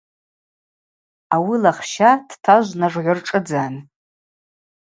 [1.35, 3.73] Ауи лахща дтажв нажгӏвыршӏыдзан.